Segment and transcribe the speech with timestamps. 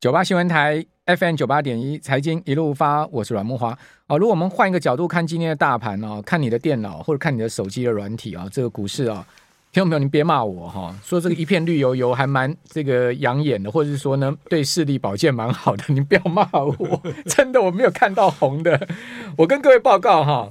[0.00, 3.76] 九八新闻台 FM 九八点一财经一路发，我是阮慕驊
[4.06, 4.16] 哦。
[4.16, 9.26] 如果我们换一个角度看今天的大盘哦，看你的电脑或者看你的手机的软体啊，这个股市啊，
[9.70, 18.88] 听众朋友您别骂我哈，说这个一片绿油油，还蛮这个养眼的，或者是说呢，对视力保健蛮好的，您不要骂我， 真的我没有看到红的。
[19.36, 20.50] 我跟各位报告哈。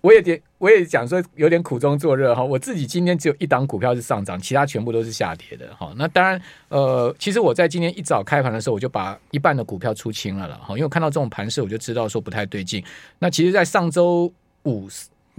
[0.00, 2.42] 我也点，我也讲说有点苦中作乐哈。
[2.42, 5.92] 我自己今天只有一档股票是上涨，其他全部都是下跌的哈。
[5.96, 10.70] 那当然，呃，其实我在今天一早开盘的时候，我就把一半的股票出清了了哈。
[10.70, 12.82] 因为我看到这种盘势，我就知道说不太对劲。
[13.18, 14.32] 那其实，在上周
[14.64, 14.88] 五，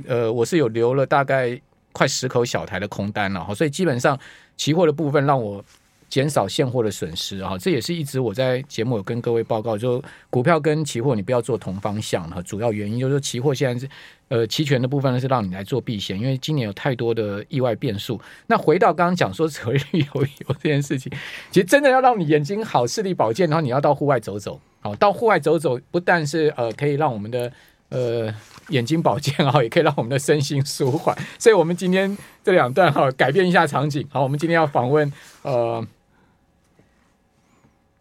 [0.05, 1.59] 呃，我是有留了大概
[1.91, 3.53] 快十口小台的空单了哈。
[3.53, 4.20] 所以基本上，
[4.57, 5.63] 期货的部分让我。
[6.11, 12.41] 减少现货的损失啊，这也是一直我在节目有跟各位报告，就股票跟期货你不要做同方向哈。
[12.41, 13.89] 主要原因就是，期货现在是
[14.27, 18.20] 呃期权的部分呢是让你来做避险，因为今年有太多的意外变数。
[18.47, 21.09] 那回到刚刚讲说折率有有这件事情，
[21.49, 27.49] 其实真的要让你眼睛好视力保健，然后你要到户外走走，好到户外走走，不但是呃可以让我们的
[27.87, 28.35] 呃
[28.67, 31.17] 眼睛保健啊， 也可以让我们的身心舒缓。
[31.39, 35.09] 所以我们今天这两段哈改变一下场景，好，我们今天要访问
[35.43, 35.87] 呃。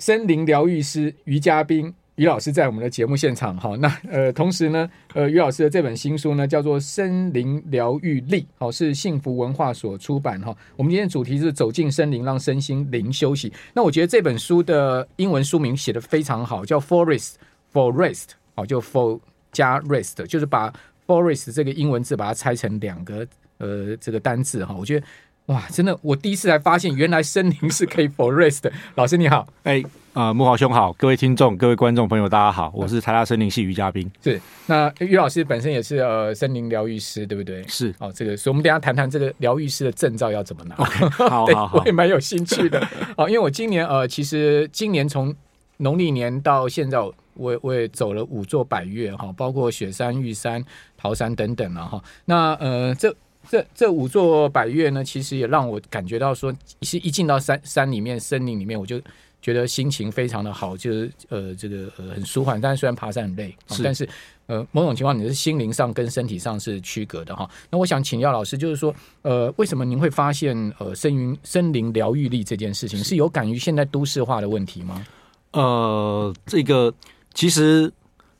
[0.00, 10.56] 森林疗愈师于嘉宾于老师在我们的节目现场哈，那呃同时呢，呃于老师的这本新书呢叫做《森林疗愈力》，好是幸福文化所出版哈。
[10.76, 13.52] 我们今天主题是走进森林，让身心灵休息。
[13.74, 17.34] 那我觉得这本书的英文书名写得非常好，叫 Forest
[17.70, 19.20] for Rest，好就 For
[19.52, 20.72] 加 Rest，就是把
[21.06, 23.26] Forest 这个英文字把它拆成两个
[23.58, 24.74] 呃这个单字哈。
[24.78, 25.06] 我觉得。
[25.50, 28.72] 哇，真的，我第一次才发现，原来森林是可以 for rest 的。
[28.94, 34.08] 老师你好，哎，啊，慕豪兄好，各位听众、各位观众朋友，大家好，我是台大森林系于嘉宾。
[34.22, 37.66] 是，那于老师本身也是呃森林疗愈师，对不对？
[37.66, 40.76] 是，哦，这个，所以我们等一下谈谈这个疗愈师的证照要怎么拿。
[40.76, 42.80] Okay, 好，好，好，我也蛮有兴趣的。
[43.18, 45.34] 哦，因为我今年呃，其实今年从
[45.78, 47.00] 农历年到现在，
[47.34, 50.64] 我我也走了五座百岳哈，包括雪山、玉山、
[50.96, 52.00] 桃山等等了哈。
[52.26, 53.12] 那呃，这。
[53.48, 59.00] 这这五座百岳呢，其实也让我感觉到说，是一进到山山里面、森林里面，我就
[59.40, 62.60] 觉得心情非常的好，就是呃，这个呃很舒缓。
[62.60, 64.08] 但是虽然爬山很累，是但是
[64.46, 67.48] 呃，某种情况你是心灵上跟身体上是区隔的哈。
[67.70, 75.06] 那我想请教老师，就是说呃，为什么您会发现呃森林森林疗愈力这件事情是有感于现在都市化的问题吗？
[75.52, 76.92] 呃，这个
[77.34, 77.92] 其实。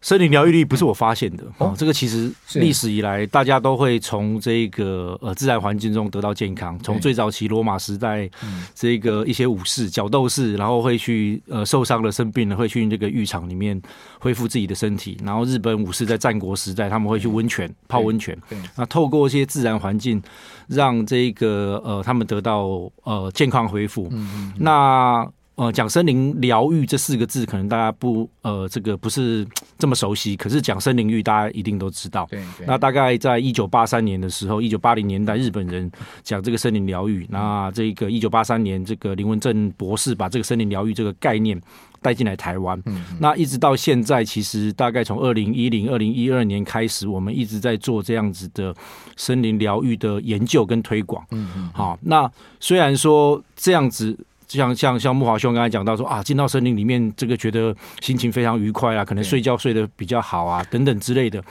[0.03, 6.79] 森林疗愈力不是我发现的哦，这个其实历史以来大家都会从这个呃自然环境中得到健康。
[6.83, 8.29] 从最早期罗马时代，
[8.75, 13.81] 这个一些武士、角斗士，然后会去呃受伤了、生病了，会去这个浴场里面
[14.19, 15.19] 恢复自己的身体。
[15.23, 18.37] 然后日本武士在战国时代，他们会去温泉泡温泉。
[18.77, 20.23] 那透过一些自然环境，
[20.67, 24.11] 让这个呃他们得到呃健康恢复。
[24.57, 30.35] 那呃，讲森林疗愈这四个字，可能大家不呃，这个不是 这么熟悉。
[30.35, 32.27] 可是讲森林浴，大家一定都知道。
[32.31, 32.67] 对，对。
[32.67, 37.27] 那大概在一九八三年的时候，一九八零年代，日本人讲这个森林疗愈。
[37.29, 41.61] 那这个一九八三年，这个林文正博士把这个森林疗愈这个概念
[42.01, 42.83] 带进来台湾。
[42.87, 43.05] 嗯。
[43.21, 48.75] 那一直到现在，其实大概从二零一零、二零一二年开始，我们一直在做这样子的
[49.15, 51.23] 森林疗愈的研究跟推广。
[51.33, 51.71] 嗯嗯。
[51.75, 54.17] 好，那虽然说这样子。
[54.51, 61.43] 像像像木华兄刚才讲到说啊，进到森林里面，这个觉得心情非常愉快啊，可能睡觉睡得比较好啊，等等之类的。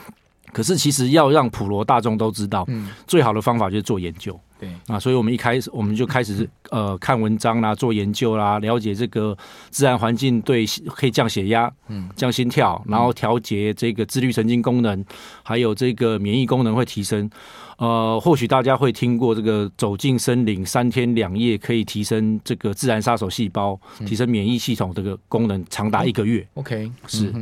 [0.52, 4.38] 可是其实要让普罗大众都知道，嗯最好的方法就是做研究。
[4.58, 9.34] 对啊，所以我们一开始我们就开始呃看文章啦，做研究啦，了解这个
[9.70, 15.02] 自然环境对可以降血压、嗯降心跳，然后调节这个自律神经功能，
[15.42, 17.30] 还有这个免疫功能会提升。
[17.80, 26.46] 呃，或许大家会听过这个走进森林三天两夜可以提升这个自然杀手细胞，提升免疫系统这个功能长达一个月。
[26.54, 27.32] OK，是。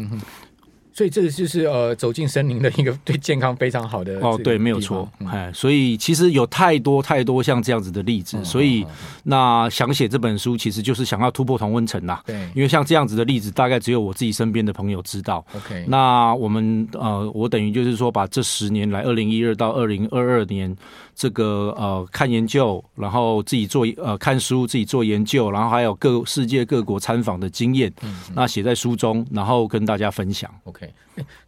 [0.98, 8.90] 所以这个就是呃，走进森林的一个对健康非常好的哦，对，没有错，哎、嗯，所以其实有太多太多像这样子的例子，嗯、所以、嗯、
[9.22, 12.20] 那想写这本书，其实就是想要突破同温层呐。
[12.26, 15.46] 对，因为像这样子的例子，大概只有我自己身边的朋友知道。
[15.54, 20.76] OK，那我们呃，我等于就是说，把这十年来，二零一二到二零二二年。
[21.20, 30.48] 这个呃，看研究，然后自己做呃看书，自己做研究，然后还有各世界各国参访的经验，嗯嗯、那写在书中，然后跟大家分享。
[30.62, 30.87] OK，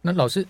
[0.01, 0.45] 那老师，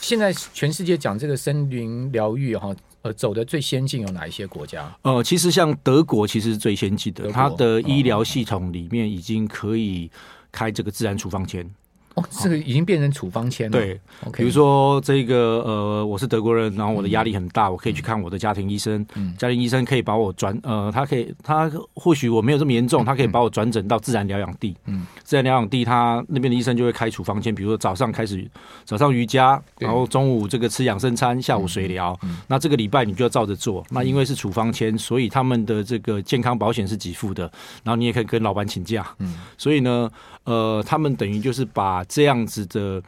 [0.00, 4.94] 现在全世界讲这个森林疗愈哈，呃，走的最先进有哪一些国家？
[5.02, 10.10] 呃，其实像德国其实是最先进的，它的医疗系统里面已经可以
[10.50, 11.68] 开这个自然处方签。
[12.14, 13.78] 哦，这个已经变成处方签了。
[13.78, 14.00] 对.
[14.32, 19.04] 比如说这个呃，我是德国人，然后我的压力很大，嗯，我可以去看我的家庭医生。
[19.14, 24.76] 嗯，家庭医生可以把我转呃，他可以他或许我没有这么严重，他可以把我转诊到自然疗养地。
[24.86, 28.48] 嗯，自然疗养地他那边的医生就会开处方签，比如说早上开始
[28.84, 32.38] 早上瑜伽，然后中午这个吃养生餐，下午水疗，嗯。
[32.46, 33.84] 那这个礼拜你就要照着做。
[33.90, 37.50] 那因为是处方签，所以他们的这个健康保险是给付的，
[37.82, 39.04] 然后你也可以跟老板请假。
[39.18, 40.08] 嗯，所以呢，
[40.44, 43.02] 呃，他们等于就是把这样子的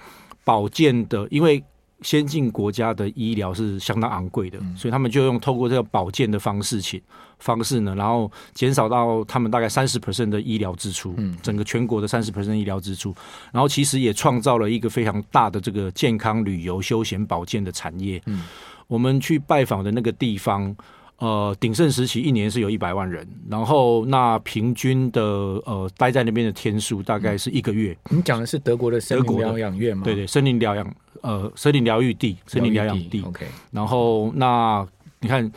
[0.45, 1.63] 保健的，因为
[2.03, 7.03] 先进国家的医疗是相当昂贵的，嗯，所以他们就用透过这个保健的方式，去
[7.39, 13.15] 方式呢，然后减少到他们大概三十 percent 的医疗支出，嗯，整个全国的三十 percent 医疗支出，
[13.51, 18.23] 然后其实也创造了一个非常大的这个健康旅游休闲保健的产业。
[18.27, 18.45] 嗯，
[18.87, 20.77] 我们去拜访的那个地方。
[21.19, 27.97] 呃，鼎盛时期一年是有一百万人，然后那平均的呃待在那边的天数大概是一个月。
[28.11, 30.05] 你讲的是德国的森林疗养院吗？
[30.05, 33.23] 对对，森林疗养呃森林疗愈地，森林疗养地。
[33.23, 34.87] OK，然后那
[35.21, 35.51] 你看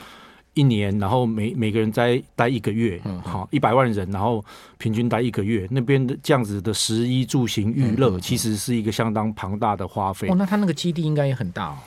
[0.54, 4.44] 一年，然后每每个人在待一个月，嗯，好，一百万人，然后
[4.78, 10.30] 平均待一个月，那边的这样子的食衣住行娱乐，其实是一个相当庞大的花费。
[10.30, 11.78] 哦，那他那个基地应该也很大哦。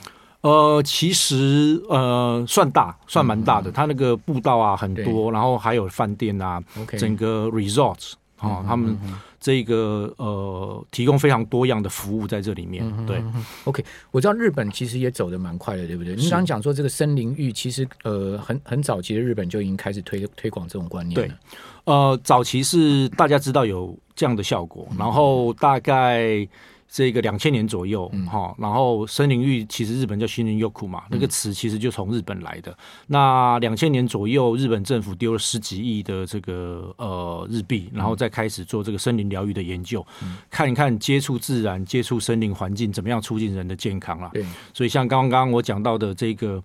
[0.43, 3.71] 呃，其实呃算大，算蛮大的。
[3.71, 6.61] 它、嗯、那个步道啊很多，然后还有饭店啊.
[6.99, 8.97] 整个 resort 啊、他们
[9.39, 12.83] 这个呃提供非常多样的服务在这里面。
[12.97, 13.23] 嗯、对
[13.63, 16.13] ，OK，我知道日本其实也走得蛮快的，对不对？
[16.13, 21.25] 你刚刚讲说这个森林浴，其实呃很很早期的日本就已经开始推推广这种观念了。
[21.25, 21.37] 对，
[21.85, 26.45] 呃，早期是大家知道有这样的效果，嗯、然后大概。
[26.93, 32.77] 这个两千年左右，哈、嗯，然后森林浴其实日本叫新林浴库嘛、嗯，那个词其实就从日本来的。
[33.07, 44.29] 那两千年左右，日本政府丢了十几亿的这个呃日币，然后再开始做这个森林疗愈的研究，嗯、看一看接触自然、接触森林环境怎么样促进人的健康啦。
[44.31, 46.63] 对，所以像刚刚我讲到的这个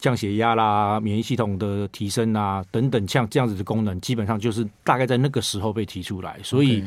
[0.00, 6.82] 降血压啦、免疫系统的提升啊等等，像这样子的功能，基本上就是大概在那个时候被提出来，所以。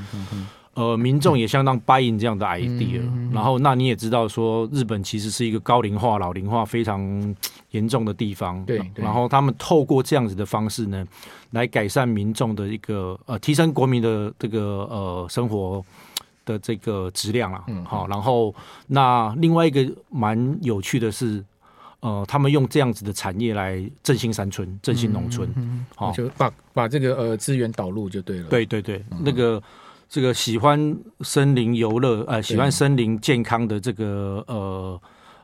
[0.74, 7.36] 呃，民众也相当 buy in 这样的 idea，、嗯、然后那你也知道说，日本其实是一个高龄化、老龄化非常
[7.72, 11.06] 严重的地方，对，对，然后他们透过这样子的方式呢，
[11.50, 15.84] 来改善民众的一个呃，提升国民的这个呃生活
[16.46, 18.56] 的这个质量啊，嗯，好，然后
[18.88, 21.44] 那另外一个蛮有趣的是，
[22.00, 25.50] 呃，他们用这样子的产业来振兴山村、振兴农村，
[25.98, 29.62] 好、嗯，就把把这个呃资源导入就对了，对对对，嗯、那个。
[30.12, 35.02] 这个喜欢森林游乐，呃，喜欢森林健康的这个呃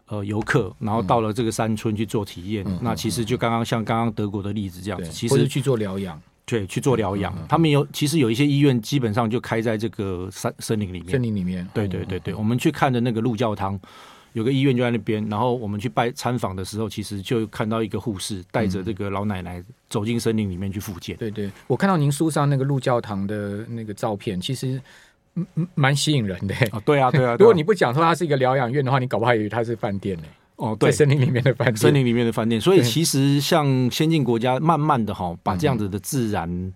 [0.07, 7.45] 呃游客，然后到了这个山村去做体验，嗯、那其实就刚刚像刚刚德国的例子这样子，其实去做疗养，对，去做疗养、嗯。
[7.47, 13.79] 他们有其实有一些医院基本上就开在这个山森林里面，森林里面，对对对对，我们去看的那个鹿教汤。
[14.33, 21.17] 有个医院就在那边，然后我们去拜参访的时候，其实就看到一个护士带着这个老奶奶走进森林里面去复健。
[21.17, 24.79] 对对，我看到您书上那个鹿教堂的那个照片，其实
[25.73, 26.55] 蛮吸引人的。
[26.71, 27.35] 哦，对啊，对啊。
[27.39, 30.23] 如果你不讲说它是一个疗养院的话，你搞不好以为它是饭店呢。
[30.57, 32.59] 哦，对，森林里面的饭店，森林里面的饭店。
[32.59, 36.73] 所以其实像先进国家，慢慢的哈，把这样子的自然。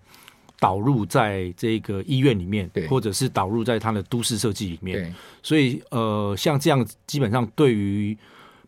[0.61, 5.11] 导入在这个医院里面，或者是导入在它的都市设计里面，
[5.41, 8.15] 所以呃，像这样基本上对于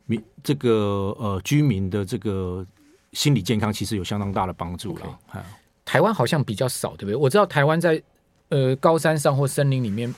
[0.08, 2.66] 民这个呃居民的这个
[3.12, 5.20] 心理健康，其实有相当大的帮助了。
[5.32, 5.44] Okay.
[5.86, 7.16] 台湾好像比较少，对不对？
[7.16, 8.02] 我知道台湾在
[8.50, 10.12] 呃高山上或森林里面。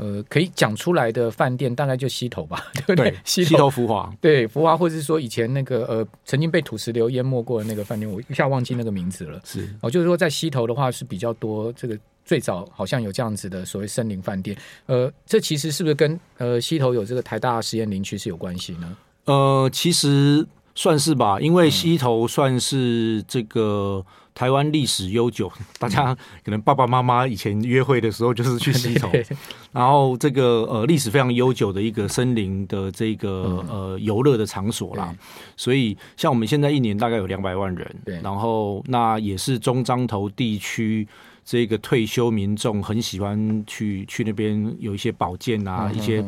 [0.00, 3.14] 呃，可以讲出来的饭店大概就溪头吧， 对不对？
[3.22, 9.38] 溪头福华，对福华，或者是说以前那个呃，曾经被土石流淹没过的那个饭店，我一下忘记那个名字了。
[9.44, 14.56] 是哦，就是说在溪头的话是比较多，这个最早好像有这样子的所谓森林饭店。
[14.86, 18.96] 呃，这其实是不是跟呃溪头有这个台大实验林区是有关系呢？
[19.26, 24.04] 呃，其实算是吧，因为溪头算是这个。
[24.40, 29.12] 台湾历史悠久， 大家可能爸爸妈妈以前约会的时候就是去溪头，
[29.70, 35.14] 然后这个呃历史非常悠久的一个森林的这个呃游乐的场所啦，
[35.58, 41.06] 所以像我们现在一年大概有两百万人，然后那也是中彰投地区
[41.44, 46.24] 这个退休民众很喜欢去去那边有一些保健啊，一些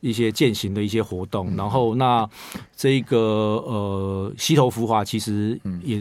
[0.00, 2.30] 一些践行的一些活动，然后那
[2.76, 3.18] 这个
[3.66, 6.00] 呃溪头浮华其实也。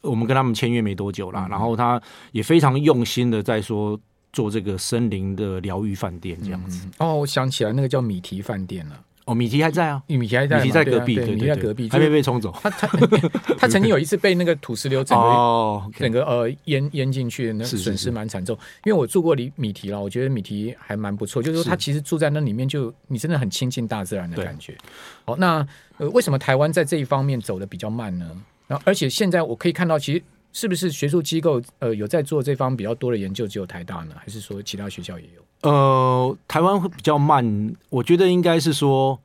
[0.00, 2.00] 我们跟他们签约没多久了，然后他
[2.32, 3.98] 也非常用心的在说
[4.32, 6.88] 做这个森林的疗愈饭店这样子。
[6.98, 9.00] 哦，我想起来那个叫米提饭店了。
[9.24, 12.52] 哦，米提还在啊，米提还在，米提在隔壁，对，米提在隔壁，还没被冲走。
[12.60, 12.88] 他他
[13.56, 18.58] 他曾经有一次被那个土石流整个哦，整个呃淹淹进去，那损失蛮惨重。
[18.84, 24.76] 因为我住过里米提了，我觉得米提还蛮不错，就是说他其实住在那里面，就你真的很亲近大自然的感觉。
[25.24, 25.64] 好，那
[25.98, 28.28] 呃，为什么台湾在这一方面走的比较慢呢？
[28.66, 35.70] 然后，而且现在我可以看到，其实是不是学术机构呃有在做这方比较多的研究，只有台大呢，还是说其他学校也有？
[35.70, 39.18] 呃，台湾会比较慢，我觉得应该是说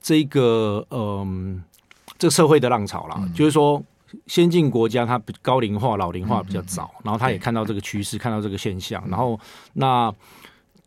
[0.00, 3.82] 这个，嗯、呃，这个社会的浪潮啦，嗯、就是说
[4.26, 9.38] 先进国家它高龄化、老龄化比较早，嗯嗯、然后他也看到这个趋势，看到这个现象，然后
[9.72, 10.14] 那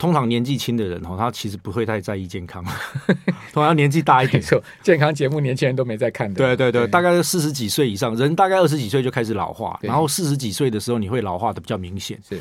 [0.01, 2.65] 通常年纪轻的人哦，他其实不会太在意健康，
[3.53, 4.41] 同样年纪大一点，
[4.81, 6.87] 健康节目年轻人都没在看的，对对对，对。
[6.87, 12.39] 大概四十几岁以上，人大概二十几岁就开始老化，然后四十几岁的时候你会老化的比较明显，是。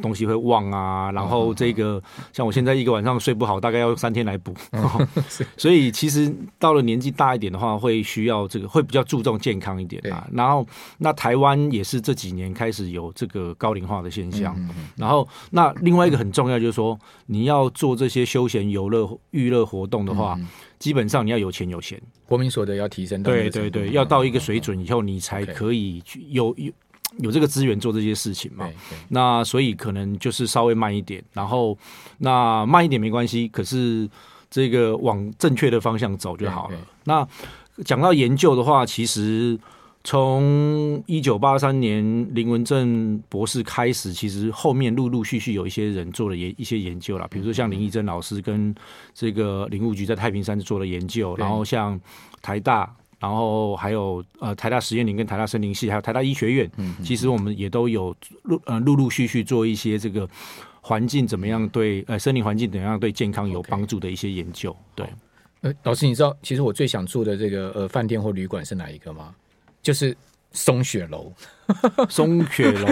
[0.00, 4.54] 东西会忘啊，然后这个像我现在一个晚上睡不好，大概要三天来补。
[5.56, 10.26] 所以其实到了年纪大一点的话，会需要这个会比较注重健康一点啊。
[10.32, 10.66] 然后
[10.98, 14.56] 那台湾也是这几年开始有这个高龄化的现象。
[14.96, 20.38] 然后那另外一个很重要就是说，你要做这些休闲游乐娱乐活动的话，
[20.78, 23.22] 基本上你要有钱有闲，国民所得要提升。
[23.22, 26.72] 对对对，要到一个水准以后，你才可以去有有。
[27.18, 28.68] 有这个资源做这些事情嘛？
[29.08, 31.76] 那所以可能就是稍微慢一点，然后
[32.18, 34.08] 那慢一点没关系，可是
[34.48, 36.78] 这个往正确的方向走就好了。
[37.04, 37.26] 那
[37.84, 39.58] 讲到研究的话，其实
[40.04, 48.74] 从一九八三年林文正博士开始，其实后面陆陆续续有一些人做了研一些研究了，比如说像林义珍老师跟
[49.12, 52.00] 这个林务局在太平山做了研究，然后像
[52.40, 52.94] 台大。
[53.20, 60.26] 然后还有呃台大实验林跟台大森林系，还有台大医学院，嗯、其实我们也都有陆呃陆陆续续做一些这个
[60.80, 64.70] 环境怎么样对呃森林环境怎么样对健康有帮助的一些研究。
[64.72, 64.76] Okay.
[64.94, 65.06] 对，
[65.60, 69.34] 呃老师，你知道其实我最想住的这个呃饭店或旅馆是哪一个吗？
[69.82, 70.16] 就是
[70.52, 71.30] 松雪楼。
[72.08, 72.86] 松雪楼，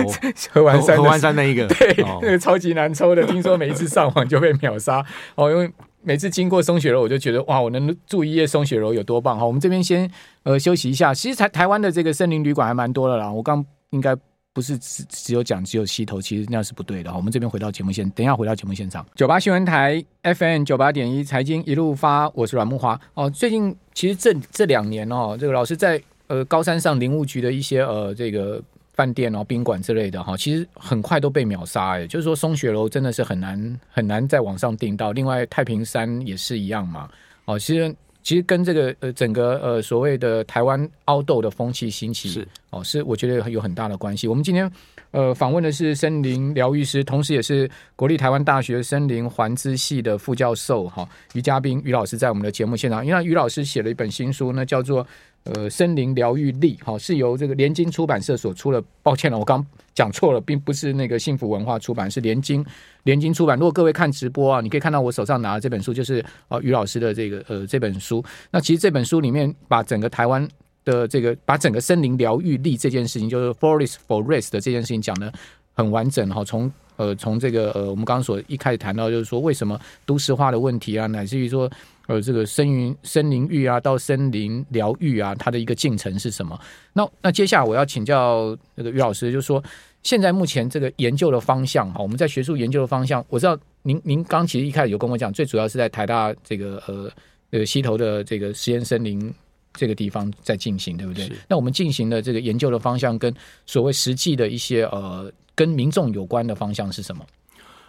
[0.52, 5.02] 合欢山，合欢山那一个，对，哦、那个超级难抽的，听说每一次上网就被秒杀
[5.34, 5.72] 哦，因为。
[6.08, 9.44] 每次经过松雪楼，我就觉得哇，我能住一夜松雪楼有多棒哈！
[9.44, 10.10] 我们这边先
[10.42, 11.12] 呃休息一下。
[11.12, 13.30] 其实台台湾的这个森林旅馆还蛮多的啦。
[13.30, 14.16] 我刚应该
[14.54, 17.14] 不是只只有讲只有溪头，其实那是不对的。
[17.14, 19.04] 我们这边回到节目现，等一下回到节目现场。
[19.16, 23.28] 九八新闻台 FM 九八点一财经一路发，我是阮木华哦。
[23.28, 28.62] 最近其实这这两年哦，这个老师在呃高山上林务局的一些呃这个。
[28.98, 32.04] 饭店哦，宾馆之类的哈，其实很快都被秒杀哎。
[32.04, 35.12] 就是说，松雪楼真的是很难很难在网上订到。
[35.12, 37.08] 另外，太平山也是一样嘛。
[37.44, 44.26] 哦，其实其实跟这个呃整个呃所谓的台湾 outdoor 的风气兴起是哦，是我觉得有很大的关系。
[44.26, 44.68] 我们今天
[45.12, 53.06] 呃访问的是森林疗愈师，同时也是国立台湾大学森林环资系的副教授哈于嘉宾于老师在我们的节目现场。
[53.06, 55.06] 因为于老师写了一本新书，那叫做。
[55.54, 58.82] 呃，森林疗愈力，哈，是由这个联经出版社所出的。
[59.02, 59.64] 抱歉了，我刚
[59.94, 62.64] 讲错了，并不是那个幸福文化出版，是联经
[63.04, 63.56] 联经出版。
[63.58, 68.22] 如果各位看直播啊，你可以看到我手上拿的这本书，就是啊于老师的这个呃这本书。
[68.50, 70.46] 那其实这本书里面把整个台湾
[70.84, 75.32] 的这个把整个森林疗愈力这件事情，就是 forest for rest 的这件事情讲得
[75.72, 76.44] 很完整哈。
[76.44, 81.70] 从呃从这个呃我们刚刚所一开始谈到，就是说为什么都市化的问题啊，乃至于说。
[82.08, 86.58] 呃，这个森林森林浴啊，到森林疗愈啊，它的一个进程是什么？
[86.94, 89.62] 那那接下来我要请教那个于老师，就是说，
[90.02, 97.10] 现在目前这个研究的方向哈，我们在学术研究的方向，我知道您您刚其实一开始有跟我讲，最主要是在台大这个呃
[97.50, 99.30] 呃西头的这个实验森林
[99.74, 101.30] 这个地方在进行，对不对？
[101.46, 103.30] 那我们进行的这个研究的方向跟
[103.66, 107.22] 所谓实际的一些呃跟民众有关的方向是什么？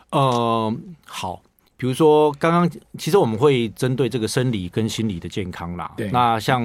[0.09, 1.41] 嗯、呃，好。
[1.79, 5.89] 比如说，刚刚其实我们会针对这个生理跟心理的健康啦。
[5.95, 6.11] 对。
[6.11, 6.61] 那像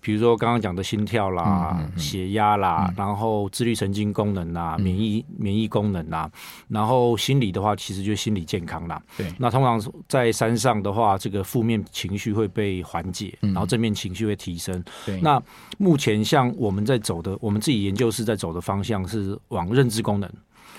[0.00, 6.28] 比如说刚刚讲的心跳啦、嗯、血压啦，嗯、然后自律神经功能啦、嗯、免疫免疫功能啦，
[6.66, 9.00] 然后心理的话，其实就是心理健康啦。
[9.16, 9.32] 对。
[9.38, 14.82] 那通常在山上的话，这个负面情绪会被缓解，嗯、然后正面情绪会提升。
[15.06, 15.20] 对。
[15.20, 15.40] 那
[15.78, 20.28] 目前像我们在走的，我们自己研究室在走的方向是往认知功能。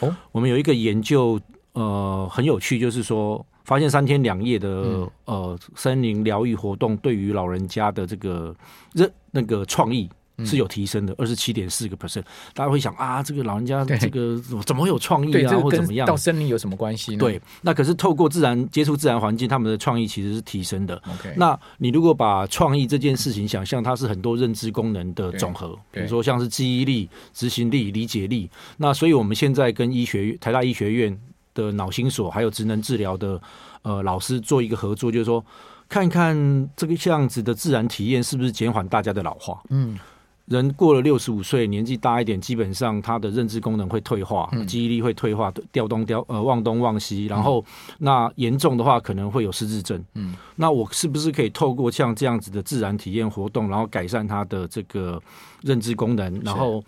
[0.01, 0.13] 哦。
[0.33, 1.39] 我们有一个研究，
[1.73, 3.45] 呃，很有趣，就是说。
[3.63, 8.53] 发现三天两夜的、嗯、呃森林疗愈活动，对于老人家的这个
[8.93, 10.09] 认那个创意
[10.43, 12.23] 是有提升的，二十七点四个 percent。
[12.55, 16.07] 大家会想啊，这个老人家这个怎么会有创意啊，或怎么样？
[16.07, 17.19] 到森林有什么关系呢？
[17.19, 20.99] 对，那可是透过自然接触自然环境，他们的创意其实是提升的。
[21.07, 28.49] OK，那你如果把创意这件事情想象它是很多认知功能的总和，比如说像是记忆力、执行力、理解力。
[28.77, 31.17] 那所以我们现在跟医学院、台大医学院。
[31.53, 33.41] 的脑心所还有职能治疗的
[33.81, 35.43] 呃老师做一个合作，就是说
[35.89, 39.61] 看一看这个这样子的自然体验是不是减缓大家的老化。
[39.69, 39.99] 嗯。
[40.47, 50.03] 人过了六十五岁，年纪大一点，基本上他的认知功能会退化，嗯、记忆力会退化，调东调呃忘东忘西，然后、嗯、那严重的话可能会有失智症。
[50.15, 55.21] 嗯，那我是不是可以透过像这样子的自然体验活动，然后改善他的这个
[55.61, 56.41] 认知功能？
[56.43, 56.83] 然后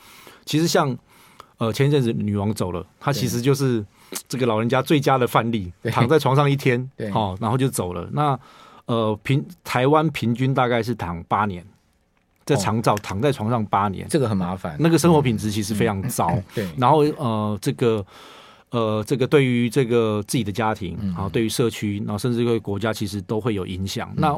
[0.46, 0.93] 其实像
[1.58, 3.86] 呃前一阵子女王走了，她其实就是
[4.27, 8.08] 这个老人家最佳的范例，躺在床上一天，好、哦，然后就走了。
[8.12, 8.39] 那
[8.86, 11.65] 呃平台湾平均大概是躺八年。
[12.46, 14.75] 在长照躺在床上八年，这个很麻烦。
[14.77, 16.29] 那个生活品质其实非常糟。
[16.53, 18.05] 对，然后呃，这个
[18.70, 24.12] 呃，这个对于这个自己的家庭，然后对于社区，然后甚至对国家，其实都会有影响。
[24.17, 24.38] 那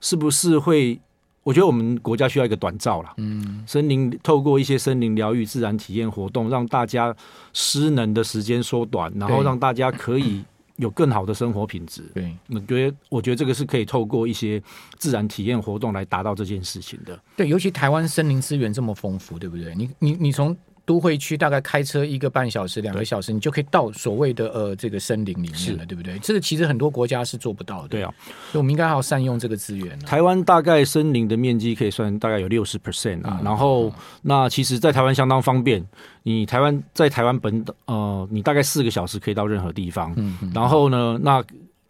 [0.00, 0.98] 是不是会？
[1.42, 3.12] 我觉得我们国家需要一个短照了。
[3.16, 7.14] 嗯，森林透过一些森林疗愈、自然体验活动，让大家
[7.52, 10.42] 失能的时间缩短，然后让大家可以。
[10.76, 14.60] 有更好的生活品质，对，我觉得，我觉得这个是可以透过一些
[14.96, 17.16] 自然体验活动来达到这件事情的。
[17.36, 19.74] 对，尤其台湾森林资源这么丰富，对不对？
[19.76, 26.18] 你你你从都会区大概开车一个半小时、两个小时，你就可以到所谓的呃这个森林里面了，对不对？
[26.18, 27.88] 这个其实很多国家是做不到的。
[27.88, 28.12] 对啊，
[28.50, 29.98] 所以我们应该要善用这个资源。
[30.00, 35.84] 台湾大概森林的面积可以算大概有六十 percent 啊，然后、嗯、那其实，在台湾相当方便。
[36.24, 40.12] 你台湾在台湾本岛呃，你大概四个小时可以到任何地方。
[40.16, 41.44] 嗯，嗯，然后呢，那。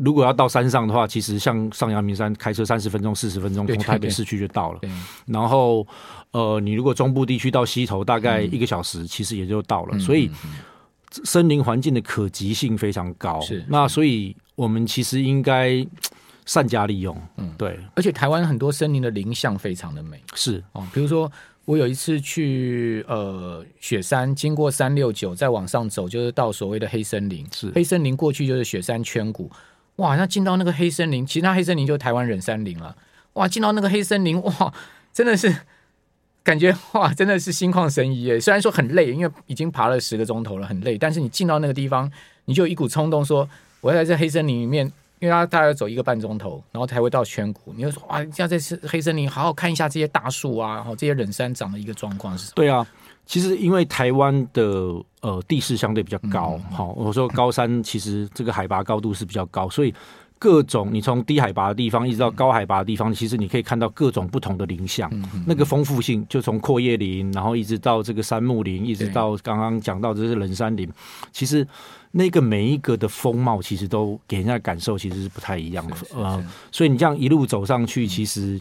[0.05, 4.81] 如果要到山上的话，其实像上阳明山开车三十分钟、四十分钟，从台北市区就到了。
[5.27, 5.87] 然后，
[6.33, 9.91] 呃，你如果中部地区到溪头，大概一个小时，其实也就到了。
[9.93, 10.29] 嗯、所以，
[11.25, 13.41] 森林环境的可及性非常高。
[13.43, 15.87] 是，那所以我们其实应该
[16.47, 17.17] 善加利用。
[17.37, 17.79] 嗯，对。
[17.95, 20.21] 而且台湾很多森林的林相非常的美。
[20.35, 21.31] 是哦，比如说
[21.65, 27.47] 我有一次去呃雪山，经过三六九，再往上走就是到所谓的黑森林。
[27.55, 29.49] 是，黑森林过去就是雪山圈谷。
[29.97, 32.97] 哇，那进到那个黑森林，其他黑森林就台湾忍山林了。
[33.35, 34.73] 哇，进到那个黑森林，哇，
[35.13, 35.55] 真的是
[36.43, 38.41] 感觉哇，真的是心旷神怡耶。
[38.41, 40.97] 虽然说很累，因为已经爬了十个钟头了，很累。
[40.97, 42.11] 但是你进到那个地方，
[42.47, 43.49] 你就有一股冲动说，
[43.81, 44.85] 我要在这黑森林里面，
[45.19, 47.73] 因为他大概走一个半钟头，然后才会到圈谷。
[47.77, 48.59] 你就说哇，要在
[48.89, 52.55] 黑森林好好看一下这些大树啊，然后这些忍山长的一个状况是什么？
[52.57, 52.87] 对啊。
[53.25, 59.95] 其实，因为台湾的呃地势相对比较高，好、嗯，我说高山其实这个海拔高度是比较高，所以
[60.39, 70.87] 各种你从低海拔的地方一直到高海拔的地方，其实你可以看到各种不同的林相，嗯、那个丰富性就从阔叶林，然后一直到这个杉木林，一直到刚刚讲到这是冷山林，
[71.31, 71.67] 其实
[72.11, 78.61] 那个每一个的风貌，其实都给人家的感受其实是不太一样的，呃，所以你这样一路走上去，其实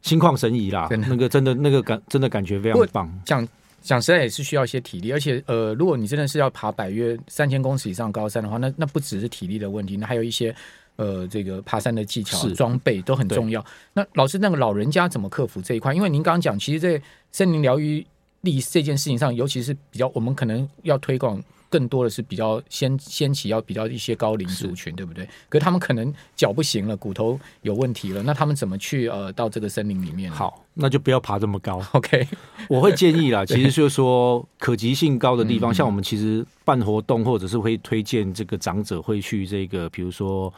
[0.00, 3.46] 心旷神怡啦，那个真的那个感真的感觉非常棒，讲。
[3.84, 10.52] 讲实在也是需要一些体力，而且呃，如果你真的是要爬百约三千公尺以上高山的话，那那不只是体力的问题，那还有一些
[10.96, 13.64] 呃这个爬山的技巧、装备都很重要。
[13.92, 15.94] 那老师，那个老人家怎么克服这一块？
[15.94, 18.04] 因为您刚刚讲，其实，在森林疗愈
[18.40, 21.40] 力这件事情上，尤其是比较我们可能要推广。
[21.74, 25.28] 更多的是比较先先起要比较一些高龄族群，对不对？
[25.48, 30.30] 可是他们可能脚不行了，骨头有问题了，那他们怎么去呃到这个森林里面？
[30.30, 31.82] 好，那就不要爬这么高。
[31.90, 32.28] OK，
[32.68, 40.52] 我会建议啦， 其实就是说可及性高的地方，像我们其实办活动或者是会推荐这个长者会去这个，比如说。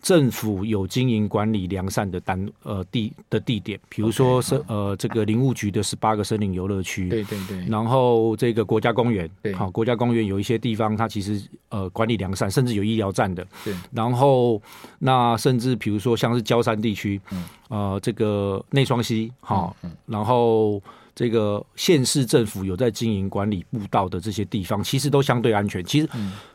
[0.00, 14.62] 政府有经营管理良善的单呃地的地点，比如说是、okay, 呃这个林务局的十八个森林游乐区，对对对，然后这个国家公园，对，好国家公园有一些地方它其实呃管理良善，甚至有医疗站的，对，然后
[15.00, 20.80] 那甚至比如说像是焦山地区，嗯，呃这个内双溪，好，嗯，然后
[21.12, 25.84] 这个县市政府有在经营管理步道的这些地方，其实都相对安全。
[25.84, 26.08] 其实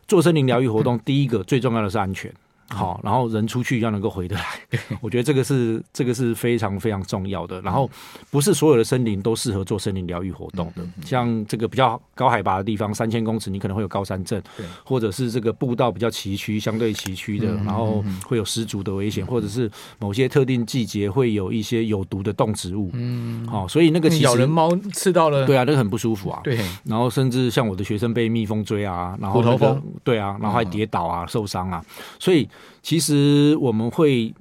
[0.07, 2.33] 做森林疗愈活动，第一个最重要的是安全。
[2.69, 4.45] 好，然后人出去要能够回得来，
[4.99, 7.61] 我觉得这个是这个是非常非常重要的。
[7.61, 7.89] 然后
[8.31, 14.41] 不是所有的森林都适合做森林疗愈活动的，像这个比较高海拔的地方，三千公尺，你可能会有高山症，
[14.83, 22.89] 或者是这个步道比较崎岖、相对崎岖的，然后会有失足的危险，或者是某些特定季节会有一些有毒的动植物。
[22.93, 26.41] 嗯，好，所以那个咬人猫刺到了，对啊，那个很不舒服啊。
[26.43, 31.85] 对，然后甚至像我的学生被蜜蜂追啊，然后虎头蜂，对啊，然后还跌倒啊、受伤啊，
[32.17, 32.49] 所以。
[32.81, 34.33] 其实我们会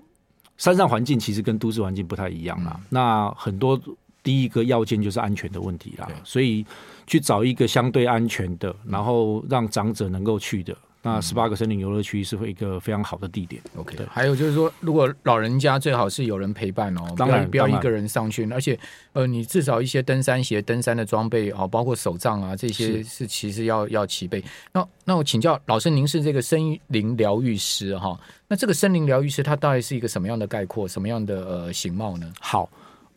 [0.56, 2.72] 山上环境其实跟都市环境不太一样啦。
[2.76, 3.80] 嗯、那很多
[4.22, 6.64] 第一个要件就是安全的问题啦，所以
[7.06, 13.60] 去找一个相对安全的，然后让长者能够去的，那十八个森林游乐区是会一个非常好的地点。
[13.76, 18.78] OK，对，还有就是说，如果老人家最好是有人陪伴哦，当然不要一个人上去，而且
[19.12, 24.42] 呃，你至少一些登山鞋、登山的装备哦，包括手杖啊这些是其实要要齐备。
[24.72, 28.18] 那那我请教老师，您是这个森林疗愈师哈？
[28.48, 32.32] 那这个森林疗愈师他大概是一个什么样的概括，什么样的呃形貌呢？
[32.40, 32.68] 好，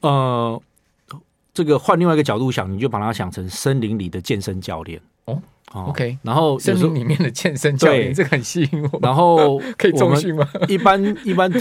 [0.01, 0.61] 呃。
[1.53, 5.41] 这个换另外一个角度想，你就把它想成森林里的健身教练哦。
[5.83, 8.99] OK，然后森林里面的健身教练，这个很吸引我。
[9.01, 10.47] 然后 可以重训吗？
[10.67, 11.51] 一般一般，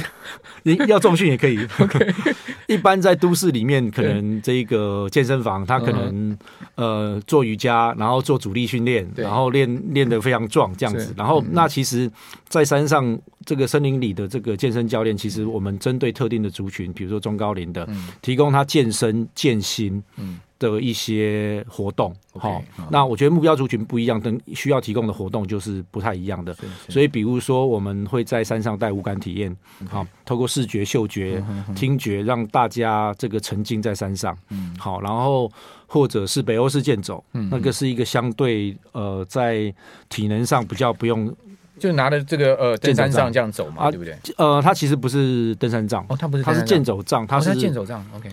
[0.62, 1.58] 你要重训也可以。
[1.80, 2.14] OK，
[2.68, 6.38] 一般在都市里面，可能这个健身房，他可能
[6.76, 11.12] 呃做瑜伽，然后做主力训练，然后练练得非常壮这样子。
[11.16, 12.10] 然后那其实，
[12.48, 17.88] 在山上这个森林里的这个健身教练，其实我们针对特定的族群，比如说中高龄的，
[18.22, 20.02] 提供他健身健心。
[20.16, 20.38] 嗯。
[20.58, 26.56] 的一些活动，好，那我觉得目标族群不一样，等需要提供的活动就是不太一样的。
[26.88, 29.54] 所以，比如说，我们会在山上带五感体验，
[29.88, 31.42] 好，透过视觉、嗅觉、
[31.74, 34.36] 听觉，让大家这个沉浸在山上。
[34.50, 34.74] 嗯。
[34.78, 35.50] 好，然后
[35.86, 39.74] 或者是北欧式健走，那个是一个相对呃，在
[40.08, 41.34] 体能上比较不用，
[41.78, 43.32] 就拿着这个呃登山杖。
[43.32, 44.16] 这样走嘛，对不对？
[44.36, 48.30] 呃，它其实不是登山杖，哦，它不是，它是健走杖，它是健走杖，OK。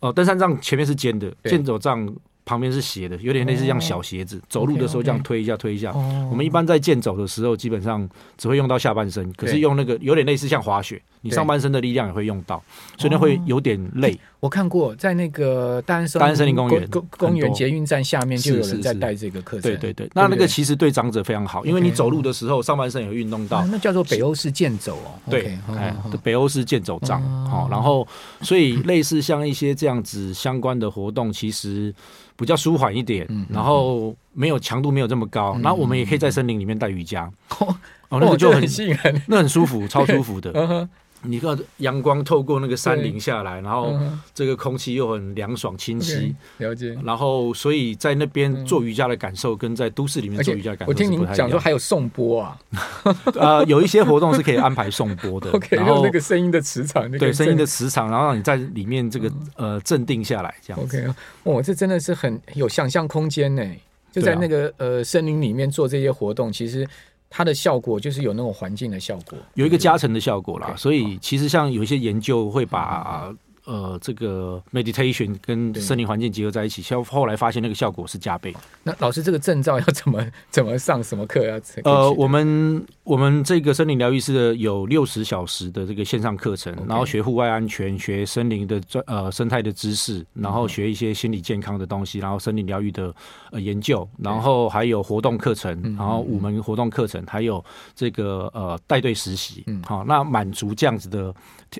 [0.00, 2.08] 哦，登山杖前面是尖的，健走杖
[2.44, 5.92] 旁边是斜的，有点类似像小鞋子，走路的时候这样推一下推一下。
[6.30, 12.62] 我们一般在健走的时候，基本上只会用到下半身，可是用那个有点类似像滑雪，你上半身的力量也会用到，
[12.96, 14.18] 所以那会有点累。
[14.40, 19.70] 我看过，在那个大安森大安森林公园公公园捷运站下面就有人在带这个课程。
[19.70, 23.66] 对对对，那那个其实对长者非常好，因为你走路的时候上半身也会运动到。
[23.66, 25.12] 那叫做北欧式健走哦。
[25.28, 27.22] 对，哎，北欧式健走杖。
[27.46, 28.06] 好，然后
[28.40, 31.94] 所以类似像一些这样子相关的活动，其实
[32.34, 35.58] 比较舒缓一点，然后没有强度没有这么高。
[35.62, 37.30] 然后我们也可以在森林里面带瑜伽。
[38.10, 40.88] 哦，那个就很吸引人，那很舒服，超舒服的。
[41.22, 43.94] 你看阳光透过那个山林下来，然后
[44.32, 46.96] 这个空气又很凉爽清晰，了解。
[47.04, 52.58] 然后所以在那边做瑜伽的感受，跟在都市里面做瑜伽的感受，我听您讲说还有颂钵啊，
[53.36, 55.50] 呃，有一些活动是可以安排颂钵的。
[55.52, 60.82] OK，用那个声音的磁场，对声音的磁场，然后让你在里面这个呃镇定下来，这样。
[60.82, 61.04] OK，
[61.42, 63.62] 哦，这真的是很有想象空间呢。
[64.10, 66.88] 就在那个呃森林里面做这些活动，其实。
[67.30, 70.74] 它的效果就是有那种环境的效果，有一个加成的效果啦。
[70.76, 73.34] 所以其实像有一些研究会把。
[73.70, 78.52] 呃，这个 meditation 跟森林环境结合在一起，后后来发现那个效果是加倍。
[78.82, 81.00] 那老师，这个证照要怎么 怎么上？
[81.00, 81.60] 什么课要？
[81.84, 93.14] 呃，我们我们这个森林疗愈师的有六十小时的这个线上课程.然后学户外安全，学森林的专呃生态的知识，然后学一些心理健康的东西，然后森林疗愈的
[93.52, 99.62] 呃研究，然后还有活动课程，然后五门活动课程，还有这个呃带队实习。
[99.68, 101.32] 嗯，好，那满足这样子的。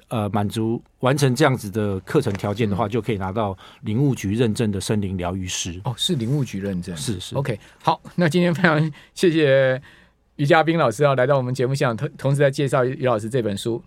[0.08, 5.80] 呃，满足完成这样子的课程条件的话，就可以拿到林务局认证的森林疗愈师。
[5.84, 7.34] 哦，是林务局认证，是是。
[7.34, 9.80] OK，好，那今天非常谢谢
[10.36, 13.74] 于嘉宾老师啊来到我们节目现场，同同时在介绍于老师这本书《